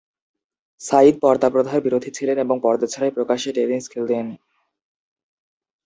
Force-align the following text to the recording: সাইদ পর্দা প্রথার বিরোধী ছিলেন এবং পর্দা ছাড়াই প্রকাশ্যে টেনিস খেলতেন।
সাইদ 0.81 1.15
পর্দা 1.21 1.47
প্রথার 1.49 1.79
বিরোধী 1.81 2.11
ছিলেন 2.17 2.37
এবং 2.37 2.55
পর্দা 2.63 2.87
ছাড়াই 2.87 3.11
প্রকাশ্যে 3.11 3.49
টেনিস 3.55 3.85
খেলতেন। 3.93 4.25